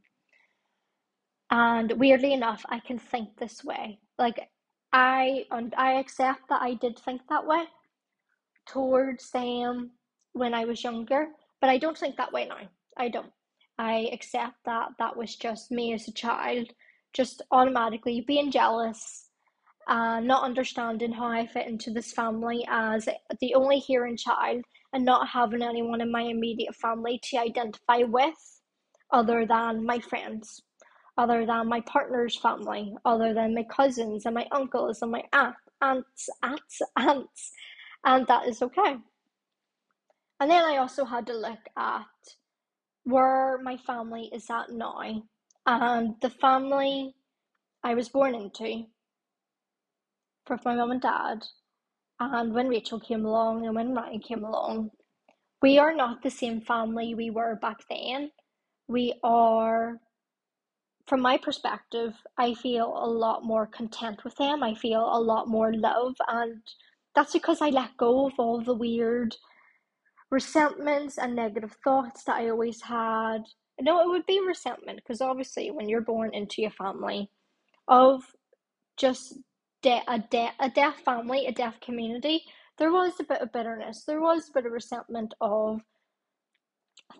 [1.52, 4.00] And weirdly enough, I can think this way.
[4.18, 4.48] Like
[4.94, 7.66] I and I accept that I did think that way
[8.68, 9.92] towards them
[10.34, 11.28] when I was younger,
[11.62, 12.70] but I don't think that way now.
[12.98, 13.32] I don't.
[13.78, 16.68] I accept that that was just me as a child,
[17.14, 19.30] just automatically being jealous,
[19.88, 23.08] uh, not understanding how I fit into this family as
[23.40, 28.62] the only hearing child and not having anyone in my immediate family to identify with
[29.12, 30.62] other than my friends,
[31.18, 35.56] other than my partner's family, other than my cousins and my uncles and my aunt,
[35.82, 37.52] aunts, aunts, aunts,
[38.06, 38.98] and that is okay.
[40.40, 42.06] And then I also had to look at
[43.04, 45.24] where my family is at now
[45.66, 47.16] and the family
[47.84, 48.86] I was born into
[50.50, 51.46] with my mum and dad
[52.20, 54.92] and when Rachel came along and when Ryan came along,
[55.62, 58.32] we are not the same family we were back then.
[58.88, 60.00] We are,
[61.08, 64.64] from my perspective, I feel a lot more content with them.
[64.64, 66.62] I feel a lot more love, and
[67.18, 69.36] that's because I let go of all the weird
[70.32, 73.40] resentments and negative thoughts that I always had.
[73.82, 77.30] No, it would be resentment because obviously, when you're born into a family
[77.88, 78.24] of
[78.98, 79.40] just
[79.84, 82.44] de- a, de- a deaf family, a deaf community,
[82.78, 84.04] there was a bit of bitterness.
[84.06, 85.82] There was a bit of resentment of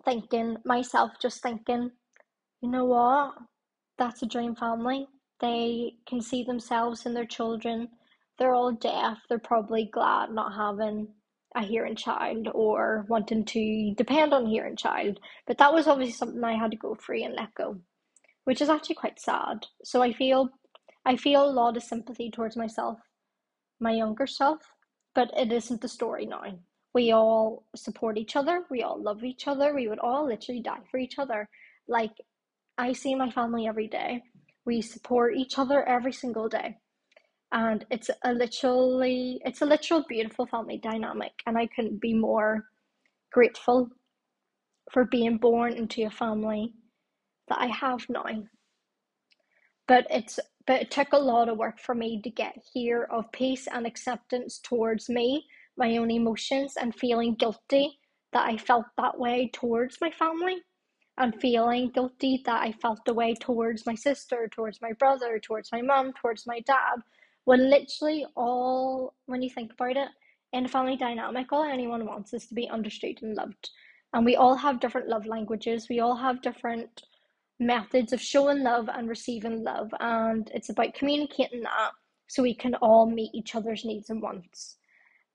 [0.04, 1.90] thinking, myself just thinking,
[2.62, 3.34] you know what?
[3.98, 5.08] That's a dream family.
[5.40, 7.88] They can see themselves in their children.
[8.38, 9.18] They're all deaf.
[9.28, 11.08] They're probably glad not having
[11.56, 15.18] a hearing child or wanting to depend on hearing child.
[15.46, 17.78] But that was obviously something I had to go free and let go,
[18.44, 19.66] which is actually quite sad.
[19.84, 20.50] So I feel
[21.04, 22.98] I feel a lot of sympathy towards myself,
[23.80, 24.60] my younger self,
[25.14, 26.42] but it isn't the story now.
[26.94, 30.80] We all support each other, we all love each other, we would all literally die
[30.90, 31.48] for each other.
[31.86, 32.12] Like,
[32.76, 34.22] I see my family every day.
[34.66, 36.76] We support each other every single day.
[37.52, 42.66] And it's a literally it's a literal beautiful family dynamic and I couldn't be more
[43.32, 43.90] grateful
[44.92, 46.74] for being born into a family
[47.48, 48.44] that I have now.
[49.88, 53.32] But it's but it took a lot of work for me to get here of
[53.32, 57.98] peace and acceptance towards me, my own emotions, and feeling guilty
[58.32, 60.62] that I felt that way towards my family.
[61.18, 65.72] and feeling guilty that I felt the way towards my sister, towards my brother, towards
[65.72, 67.02] my mum, towards my dad.
[67.48, 70.10] When literally all, when you think about it,
[70.52, 73.70] in a family dynamic, all anyone wants is to be understood and loved.
[74.12, 75.88] And we all have different love languages.
[75.88, 77.04] We all have different
[77.58, 79.88] methods of showing love and receiving love.
[79.98, 81.92] And it's about communicating that
[82.26, 84.76] so we can all meet each other's needs and wants.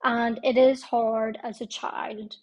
[0.04, 2.36] And it is hard as a child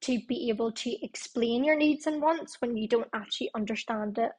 [0.00, 4.32] to be able to explain your needs and wants when you don't actually understand it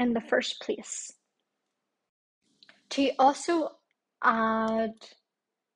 [0.00, 1.12] in the first place.
[2.90, 3.76] To also
[4.24, 4.92] add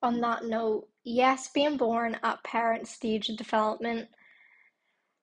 [0.02, 4.08] on that note, yes, being born at parent stage of development,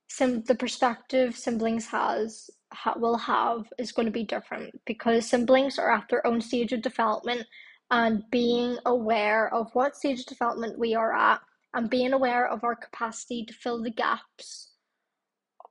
[0.10, 5.80] some the perspective siblings has ha, will have is going to be different because siblings
[5.80, 7.46] are at their own stage of development
[7.92, 11.40] and being aware of what stage of development we are at
[11.74, 14.72] and being aware of our capacity to fill the gaps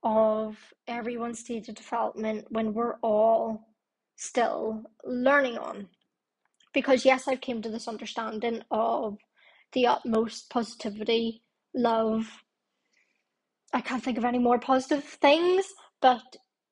[0.02, 3.68] of everyone's stage of development when we're all
[4.16, 5.88] still learning on.
[6.74, 9.18] Because yes, I've came to this understanding of
[9.72, 11.42] the utmost positivity,
[11.74, 12.26] love.
[13.72, 15.66] I can't think of any more positive things,
[16.02, 16.22] but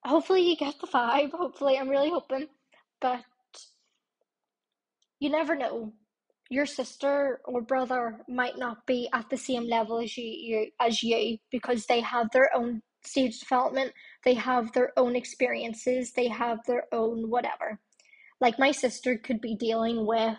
[0.05, 1.31] hopefully you get the vibe.
[1.31, 2.47] Hopefully, I'm really hoping.
[3.01, 3.23] But
[5.19, 5.93] you never know
[6.49, 11.01] your sister or brother might not be at the same level as you, you as
[11.01, 13.91] you because they have their own stage development
[14.23, 17.79] they have their own experiences they have their own whatever
[18.43, 20.37] like my sister could be dealing with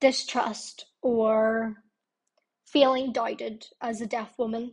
[0.00, 1.74] distrust or
[2.64, 4.72] feeling doubted as a deaf woman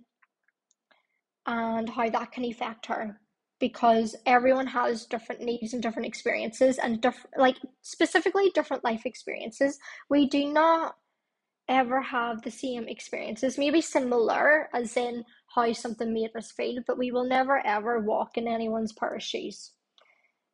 [1.46, 3.20] and how that can affect her
[3.60, 9.78] because everyone has different needs and different experiences and different like specifically different life experiences.
[10.10, 10.96] We do not
[11.68, 16.98] ever have the same experiences maybe similar as in how something made us feel but
[16.98, 19.72] we will never ever walk in anyone's pair of shoes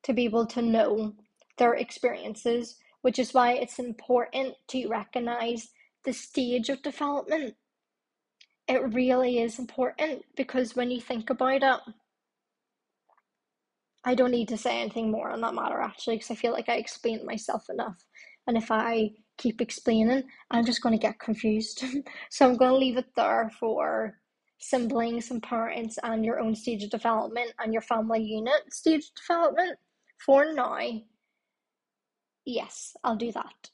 [0.08, 1.14] to be able to know
[1.60, 5.70] their experiences which is why it's important to recognize
[6.06, 7.56] the stage of development
[8.68, 11.82] it really is important because when you think about it
[14.08, 16.70] I don't need to say anything more on that matter actually, because I feel like
[16.70, 18.06] I explained myself enough.
[18.48, 21.84] And if I keep explaining, I'm just going to get confused.
[22.30, 24.18] so I'm going to leave it there for
[24.60, 29.16] siblings and parents and your own stage of development and your family unit stage of
[29.28, 29.78] development.
[30.26, 30.80] For now,
[32.46, 33.70] yes, I'll do that.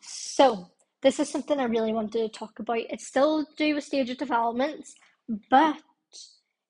[0.00, 0.70] So,
[1.02, 2.78] this is something I really wanted to talk about.
[2.78, 4.94] It's still to do with stage of developments,
[5.50, 5.76] but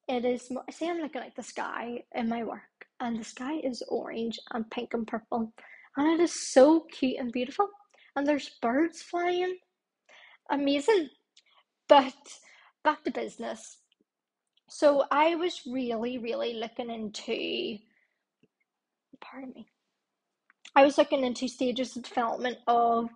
[0.09, 3.59] it is, I see I'm looking at the sky in my work, and the sky
[3.63, 5.53] is orange and pink and purple,
[5.97, 7.69] and it is so cute and beautiful.
[8.15, 9.57] And there's birds flying.
[10.51, 11.11] Amazing.
[11.89, 12.15] But
[12.83, 13.79] back to business.
[14.69, 17.79] So I was really, really looking into,
[19.21, 19.67] pardon me,
[20.75, 23.11] I was looking into stages of development of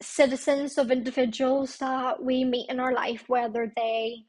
[0.00, 4.24] citizens, of individuals that we meet in our life, whether they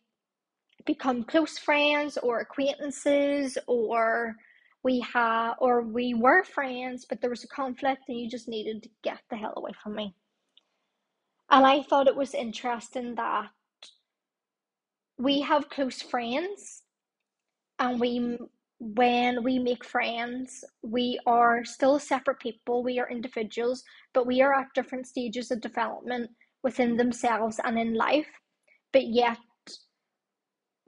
[0.86, 4.36] become close friends or acquaintances or
[4.84, 8.82] we had or we were friends but there was a conflict and you just needed
[8.82, 10.16] to get the hell away from me.
[11.52, 13.50] And i thought it was interesting that
[15.18, 16.84] we have close friends
[17.78, 18.38] and we
[18.80, 24.54] when we make friends we are still separate people we are individuals but we are
[24.54, 26.30] at different stages of development
[26.64, 28.28] within themselves and in life
[28.94, 29.38] but yet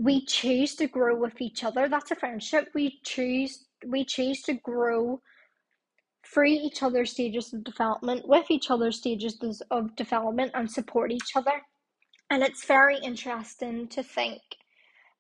[0.01, 1.87] we choose to grow with each other.
[1.87, 2.69] That's a friendship.
[2.73, 5.21] We choose we choose to grow
[6.33, 11.35] through each other's stages of development, with each other's stages of development, and support each
[11.35, 11.61] other.
[12.29, 14.41] And it's very interesting to think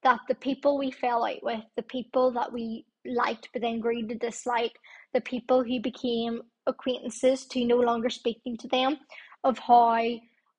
[0.03, 4.07] that the people we fell out with, the people that we liked but then grew
[4.07, 4.73] to dislike,
[5.13, 8.97] the people who became acquaintances to no longer speaking to them,
[9.43, 10.03] of how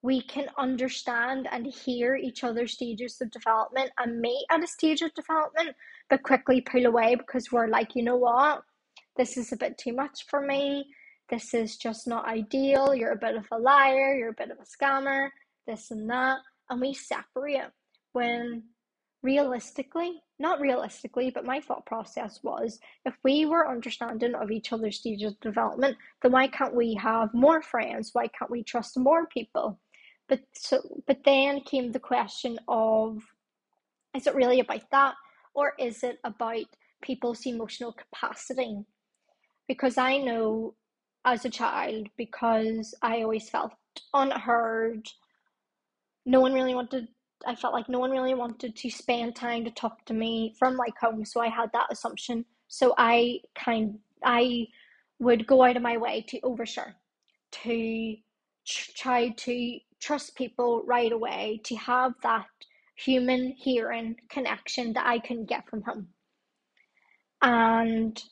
[0.02, 5.00] we can understand and hear each other's stages of development and meet at a stage
[5.00, 5.76] of development,
[6.11, 8.62] but quickly pull away because we're like, you know what,
[9.16, 10.87] this is a bit too much for me.
[11.31, 12.94] This is just not ideal.
[12.94, 14.14] You're a bit of a liar.
[14.14, 15.28] You're a bit of a scammer.
[15.66, 16.38] This and that.
[16.68, 17.70] And we separate
[18.12, 18.64] when
[19.23, 24.99] realistically, not realistically, but my thought process was if we were understanding of each other's
[24.99, 28.11] stages of development, then why can't we have more friends?
[28.12, 29.79] Why can't we trust more people?
[30.29, 33.23] But so but then came the question of
[34.14, 35.14] is it really about that
[35.55, 36.64] or is it about
[37.03, 38.85] people's emotional capacity?
[39.68, 40.75] Because I know
[41.25, 43.73] as a child, because I always felt
[44.12, 45.07] unheard,
[46.27, 47.09] no one really wanted
[47.47, 50.76] I felt like no one really wanted to spend time to talk to me from
[50.76, 52.45] like home, so I had that assumption.
[52.68, 54.66] So I kind I
[55.18, 56.95] would go out of my way to overshare,
[57.62, 58.16] to
[58.66, 62.47] try to trust people right away, to have that
[62.97, 66.09] human hearing connection that I couldn't get from home.
[67.43, 68.22] And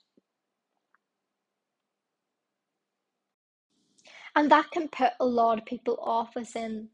[4.36, 6.88] and that can put a lot of people off as in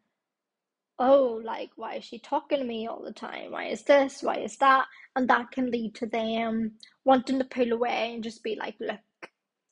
[0.98, 3.52] oh like why is she talking to me all the time?
[3.52, 4.22] Why is this?
[4.22, 4.86] Why is that?
[5.14, 6.72] And that can lead to them
[7.04, 9.00] wanting to pull away and just be like look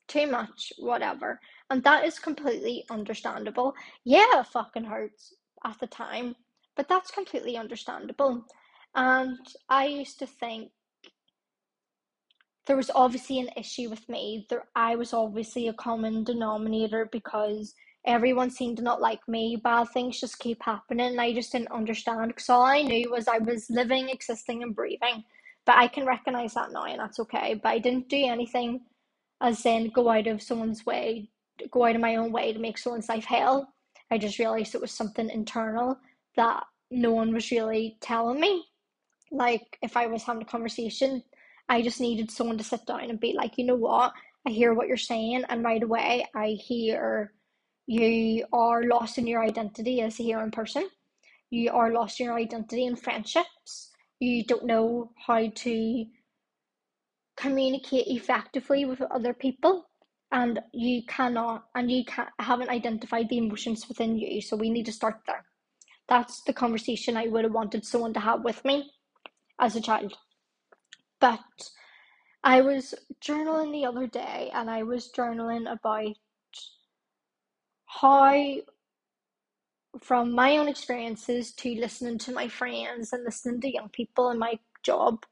[0.07, 1.39] too much whatever.
[1.69, 3.73] And that is completely understandable.
[4.03, 5.33] Yeah it fucking hurts
[5.65, 6.35] at the time
[6.75, 8.45] but that's completely understandable.
[8.95, 10.71] And i used to think
[12.65, 14.45] there was obviously an issue with me.
[14.49, 17.73] There, I was obviously a common denominator because
[18.05, 19.55] everyone seemed to not like me.
[19.55, 23.27] Bad things just keep happening, and I just didn't understand because all I knew was
[23.27, 25.23] I was living, existing, and breathing.
[25.65, 27.59] But I can recognize that now, and that's okay.
[27.61, 28.81] But I didn't do anything
[29.41, 31.29] as in go out of someone's way,
[31.71, 33.73] go out of my own way to make someone's life hell.
[34.11, 35.99] I just realized it was something internal
[36.37, 38.65] that no one was really telling me.
[39.31, 41.23] Like if I was having a conversation
[41.67, 44.13] I just needed someone to sit down and be like, you know what?
[44.47, 47.33] I hear what you're saying, and right away I hear
[47.87, 50.89] you are lost in your identity as a hearing person.
[51.51, 53.91] You are lost in your identity in friendships.
[54.19, 56.05] You don't know how to
[57.37, 59.89] communicate effectively with other people,
[60.31, 64.41] and you cannot, and you can't, haven't identified the emotions within you.
[64.41, 65.45] So we need to start there.
[66.09, 68.91] That's the conversation I would have wanted someone to have with me
[69.59, 70.13] as a child.
[71.19, 71.39] But
[72.43, 76.15] I was journaling the other day and I was journaling about
[78.05, 78.55] how,
[79.99, 84.37] from my own experiences to listening to my friends and listening to young people in
[84.37, 85.25] my job,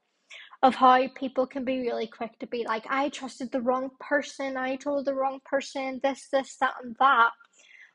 [0.60, 4.56] of how people can be really quick to be like, I trusted the wrong person,
[4.56, 7.30] I told the wrong person this, this, that, and that.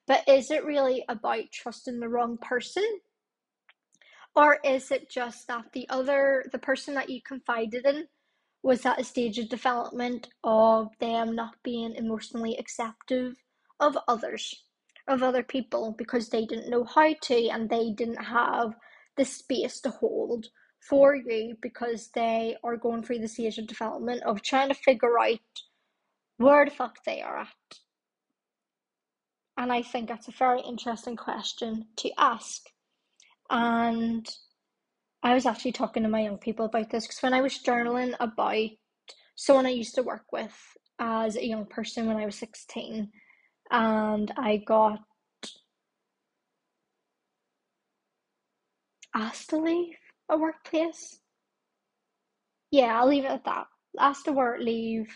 [0.08, 2.88] But is it really about trusting the wrong person?
[4.34, 8.08] Or is it just that the other, the person that you confided in,
[8.64, 13.36] was at a stage of development of them not being emotionally acceptive
[13.80, 14.64] of others,
[15.10, 18.76] of other people, because they didn't know how to and they didn't have
[19.18, 20.48] the space to hold
[20.80, 25.20] for you because they are going through the stage of development of trying to figure
[25.20, 25.40] out
[26.38, 27.80] where the fuck they are at.
[29.58, 32.62] And I think that's a very interesting question to ask.
[33.50, 34.26] And
[35.22, 38.16] I was actually talking to my young people about this because when I was journaling
[38.22, 38.70] about
[39.36, 40.56] someone I used to work with
[40.98, 43.12] as a young person when I was 16,
[43.72, 45.00] and I got
[49.14, 49.96] asked to leave
[50.30, 51.20] a workplace.
[52.72, 53.68] Yeah, I'll leave it at that.
[54.00, 55.08] Asked to work leave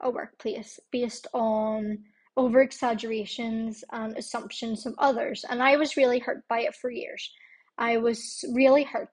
[0.00, 2.04] a workplace based on
[2.36, 7.30] over exaggerations and assumptions of others, and I was really hurt by it for years.
[7.78, 9.08] I was really hurt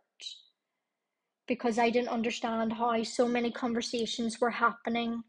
[1.48, 5.24] because I didn't understand how so many conversations were happening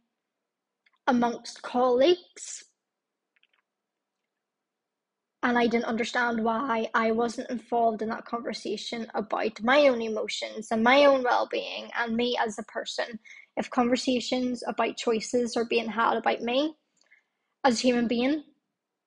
[1.06, 2.64] amongst colleagues.
[5.44, 10.68] And I didn't understand why I wasn't involved in that conversation about my own emotions
[10.70, 13.18] and my own well being and me as a person.
[13.58, 16.74] If conversations about choices are being had about me
[17.62, 18.42] as a human being,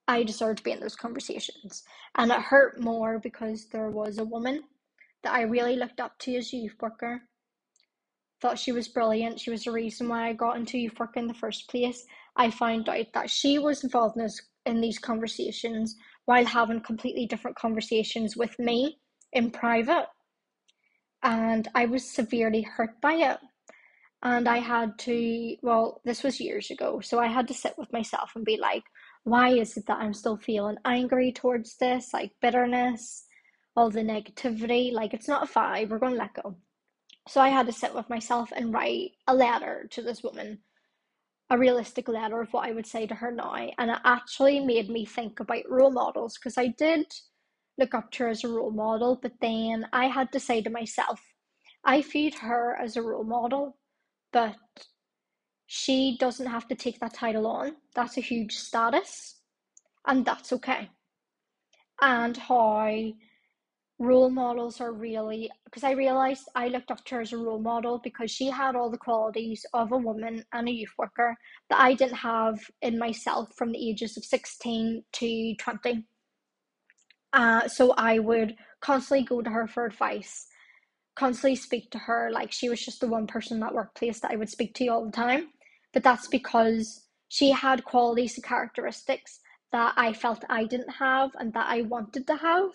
[0.07, 1.83] I deserve to be in those conversations.
[2.13, 4.63] And it hurt more because there was a woman
[5.23, 7.23] that I really looked up to as a youth worker.
[8.41, 9.39] Thought she was brilliant.
[9.39, 12.05] She was the reason why I got into youth work in the first place.
[12.35, 15.95] I found out that she was involved in, this, in these conversations
[16.27, 18.99] while having completely different conversations with me
[19.33, 20.05] in private.
[21.23, 23.39] And I was severely hurt by it.
[24.21, 27.01] And I had to, well, this was years ago.
[27.01, 28.83] So I had to sit with myself and be like,
[29.23, 33.25] why is it that I'm still feeling angry towards this, like bitterness?
[33.77, 34.91] all the negativity.
[34.91, 36.57] Like it's not a five, we're going to let go.
[37.29, 40.59] So I had to sit with myself and write a letter to this woman,
[41.49, 43.55] a realistic letter of what I would say to her now.
[43.77, 47.05] And it actually made me think about role models because I did
[47.77, 50.69] look up to her as a role model, but then I had to say to
[50.69, 51.21] myself,
[51.83, 53.77] I feed her as a role model,
[54.33, 54.55] but
[55.67, 57.75] she doesn't have to take that title on.
[57.95, 59.41] That's a huge status,
[60.05, 60.89] and that's okay.
[62.01, 62.91] And how
[63.99, 67.59] role models are really because I realized I looked up to her as a role
[67.59, 71.35] model because she had all the qualities of a woman and a youth worker
[71.69, 76.05] that I didn't have in myself from the ages of 16 to 20.
[77.33, 80.47] Uh, so I would constantly go to her for advice,
[81.15, 84.31] constantly speak to her like she was just the one person in that workplace that
[84.31, 85.47] I would speak to all the time.
[85.93, 89.39] But that's because she had qualities and characteristics
[89.71, 92.71] that I felt I didn't have and that I wanted to have.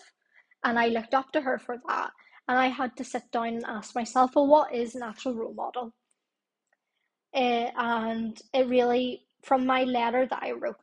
[0.63, 2.11] And I looked up to her for that.
[2.47, 5.53] And I had to sit down and ask myself, well, what is an actual role
[5.53, 5.93] model?
[7.33, 10.75] Uh, and it really, from my letter that I wrote,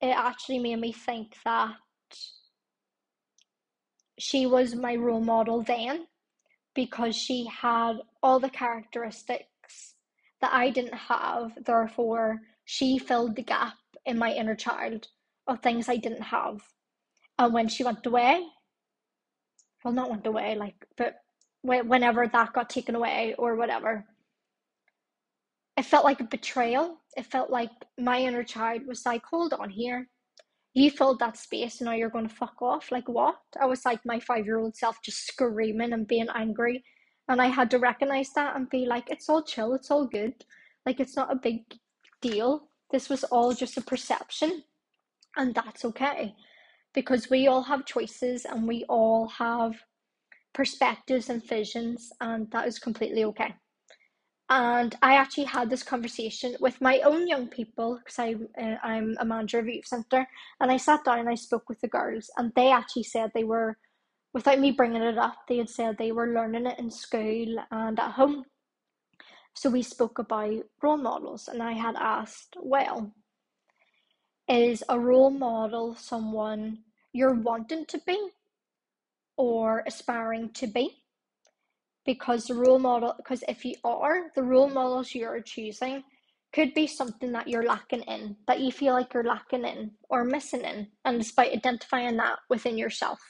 [0.00, 1.74] it actually made me think that
[4.18, 6.06] she was my role model then
[6.74, 9.94] because she had all the characteristics
[10.40, 11.52] that I didn't have.
[11.64, 13.74] Therefore, she filled the gap
[14.06, 15.08] in my inner child
[15.46, 16.60] of things I didn't have.
[17.38, 18.46] And when she went away,
[19.84, 21.16] well, not went away, like, but
[21.62, 24.04] whenever that got taken away or whatever,
[25.76, 26.98] it felt like a betrayal.
[27.16, 30.08] It felt like my inner child was like, hold on here.
[30.74, 32.90] You filled that space and now you're going to fuck off.
[32.90, 33.36] Like, what?
[33.60, 36.82] I was like my five year old self just screaming and being angry.
[37.28, 40.34] And I had to recognize that and be like, it's all chill, it's all good.
[40.84, 41.62] Like, it's not a big
[42.20, 42.68] deal.
[42.90, 44.64] This was all just a perception.
[45.36, 46.34] And that's okay.
[46.94, 49.74] Because we all have choices and we all have
[50.54, 53.54] perspectives and visions, and that is completely okay
[54.52, 59.16] and I actually had this conversation with my own young people because I uh, I'm
[59.18, 60.26] a manager of youth centre,
[60.60, 63.44] and I sat down and I spoke with the girls, and they actually said they
[63.44, 63.78] were,
[64.34, 67.98] without me bringing it up, they had said they were learning it in school and
[67.98, 68.44] at home.
[69.54, 73.14] So we spoke about role models, and I had asked, well,
[74.48, 76.78] is a role model someone
[77.12, 78.18] you're wanting to be
[79.36, 81.02] or aspiring to be?
[82.06, 86.02] because the role model because if you are the role models you're choosing
[86.54, 90.24] could be something that you're lacking in that you feel like you're lacking in or
[90.24, 93.20] missing in and despite identifying that within yourself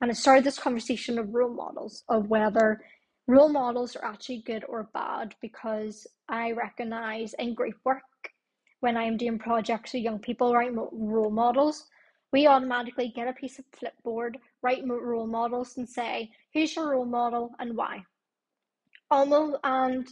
[0.00, 2.80] and it started this conversation of role models of whether
[3.26, 8.02] role models are actually good or bad because i recognize in group work
[8.80, 11.86] when i'm doing projects with young people write role models
[12.32, 17.06] we automatically get a piece of flipboard, write role models, and say, who's your role
[17.06, 18.04] model and why?
[19.10, 20.06] Almost, and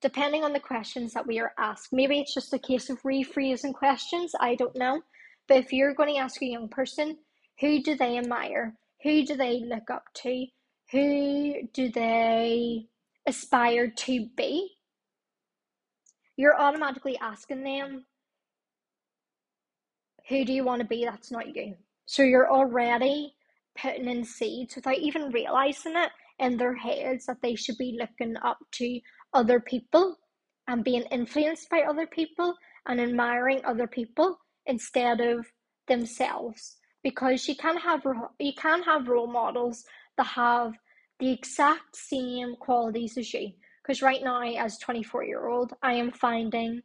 [0.00, 3.74] depending on the questions that we are asked, maybe it's just a case of rephrasing
[3.74, 5.02] questions, I don't know.
[5.46, 7.18] But if you're going to ask a young person,
[7.60, 8.74] who do they admire?
[9.02, 10.46] Who do they look up to?
[10.92, 12.86] Who do they
[13.26, 14.70] aspire to be?
[16.36, 18.06] You're automatically asking them
[20.28, 21.04] who do you want to be?
[21.04, 21.74] That's not you.
[22.06, 23.34] So you're already
[23.80, 28.36] putting in seeds without even realizing it in their heads that they should be looking
[28.42, 29.00] up to
[29.34, 30.16] other people
[30.66, 32.54] and being influenced by other people
[32.86, 35.46] and admiring other people instead of
[35.86, 36.76] themselves.
[37.02, 38.02] Because you can have
[38.38, 39.84] you can have role models
[40.16, 40.74] that have
[41.20, 43.52] the exact same qualities as you.
[43.82, 46.82] Because right now as 24 year old i am finding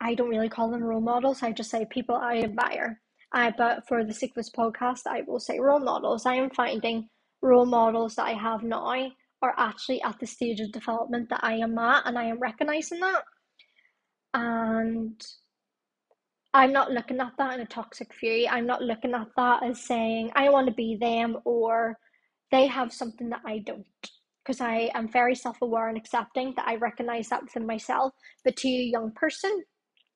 [0.00, 1.42] I don't really call them role models.
[1.42, 3.00] I just say people I admire.
[3.32, 6.26] I but for the sake of this podcast, I will say role models.
[6.26, 7.08] I am finding
[7.42, 9.10] role models that I have now
[9.42, 13.00] are actually at the stage of development that I am at, and I am recognizing
[13.00, 13.22] that.
[14.34, 15.20] And
[16.52, 18.46] I'm not looking at that in a toxic view.
[18.50, 21.96] I'm not looking at that as saying I want to be them or
[22.50, 23.86] they have something that I don't.
[24.44, 28.12] Because I am very self aware and accepting that I recognize that within myself.
[28.44, 29.62] But to a young person,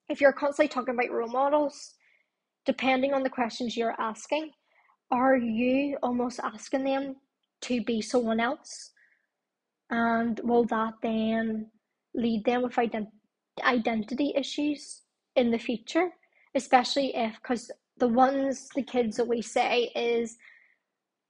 [0.08, 1.94] if you're constantly talking about role models,
[2.66, 4.50] depending on the questions you're asking,
[5.10, 7.16] are you almost asking them
[7.62, 8.92] to be someone else?
[9.90, 11.70] And will that then
[12.14, 13.08] lead them with ident-
[13.62, 15.02] identity issues
[15.36, 16.10] in the future?
[16.54, 20.36] Especially if, because the ones, the kids that we say is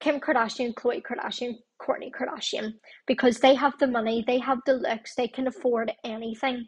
[0.01, 2.75] Kim Kardashian, Khloe Kardashian, Kourtney Kardashian,
[3.07, 6.66] because they have the money, they have the looks, they can afford anything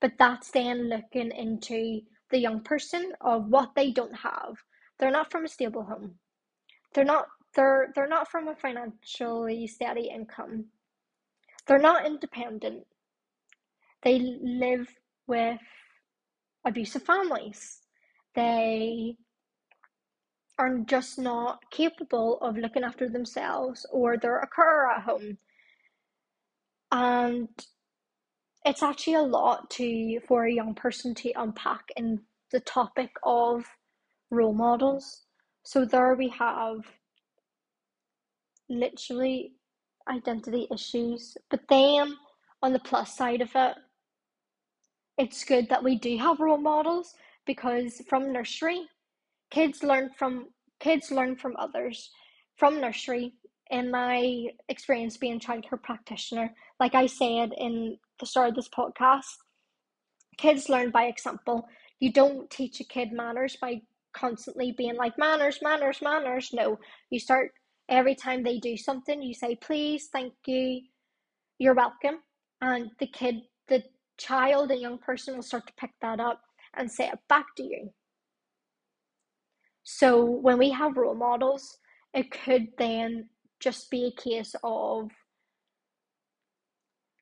[0.00, 4.56] but that's then looking into the young person of what they don't have.
[4.98, 6.16] They're not from a stable home.
[6.94, 10.66] They're not they're they're not from a financially steady income.
[11.66, 12.84] They're not independent.
[14.02, 14.88] They live
[15.26, 15.60] with
[16.66, 17.80] abusive families.
[18.34, 19.16] They
[20.58, 25.38] are just not capable of looking after themselves or they're a carer at home.
[26.92, 27.48] And
[28.68, 32.20] it's actually a lot to for a young person to unpack in
[32.52, 33.64] the topic of
[34.30, 35.22] role models.
[35.64, 36.80] So there we have
[38.68, 39.52] literally
[40.06, 42.14] identity issues, but then
[42.62, 43.74] on the plus side of it,
[45.16, 47.14] it's good that we do have role models
[47.46, 48.82] because from nursery,
[49.50, 50.48] kids learn from
[50.78, 52.10] kids learn from others
[52.56, 53.32] from nursery.
[53.70, 59.36] In my experience being childcare practitioner, like I said in the start of this podcast,
[60.36, 61.66] kids learn by example.
[62.00, 66.50] You don't teach a kid manners by constantly being like manners, manners, manners.
[66.52, 66.78] No,
[67.10, 67.52] you start
[67.88, 70.82] every time they do something, you say please, thank you,
[71.58, 72.18] you're welcome,
[72.60, 73.82] and the kid, the
[74.18, 76.40] child, a young person will start to pick that up
[76.76, 77.90] and say it back to you.
[79.84, 81.78] So when we have role models,
[82.12, 85.10] it could then just be a case of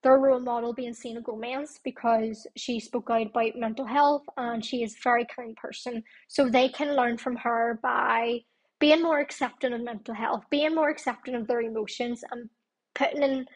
[0.07, 4.85] their role model being Selena Gomez because she spoke out about mental health and she
[4.85, 6.05] is a very kind person.
[6.29, 8.43] So they can learn from her by
[8.79, 12.49] being more accepting of mental health, being more accepting of their emotions, and
[12.95, 13.47] putting in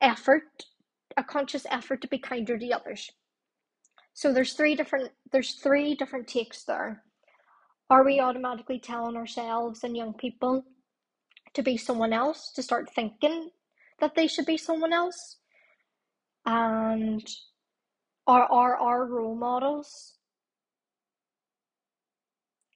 [0.00, 0.44] effort,
[1.16, 3.10] a conscious effort to be kinder to others.
[4.14, 7.02] So there's three different there's three different takes there.
[7.90, 10.66] Are we automatically telling ourselves and young people
[11.54, 13.50] to be someone else, to start thinking
[13.98, 15.38] that they should be someone else?
[16.46, 17.26] And
[18.26, 20.14] are, are our role models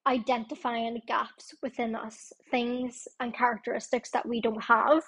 [0.07, 5.03] identifying gaps within us, things and characteristics that we don't have?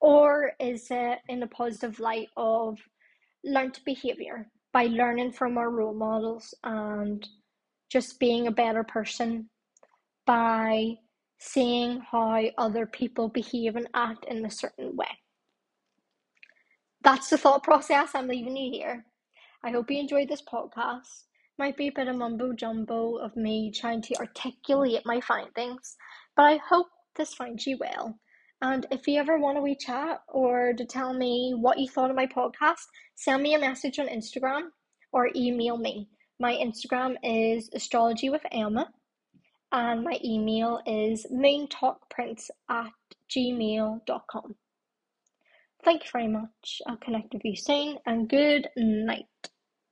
[0.00, 2.78] Or is it in a positive light of
[3.44, 7.26] learned behavior by learning from our role models and
[7.90, 9.48] just being a better person
[10.26, 10.94] by
[11.40, 15.08] seeing how other people behave and act in a certain way.
[17.02, 19.04] That's the thought process I'm leaving you here.
[19.62, 21.24] I hope you enjoyed this podcast.
[21.58, 25.96] Might be a bit of mumbo jumbo of me trying to articulate my findings,
[26.36, 28.18] but I hope this finds you well.
[28.62, 32.10] And if you ever want to wee chat or to tell me what you thought
[32.10, 32.84] of my podcast,
[33.14, 34.68] send me a message on Instagram
[35.12, 36.08] or email me.
[36.40, 38.90] My Instagram is astrology with Emma,
[39.72, 42.92] and my email is moontalkprince at
[43.30, 44.56] gmail.com.
[45.84, 46.82] Thank you very much.
[46.86, 49.26] I'll connect with you soon, and good night.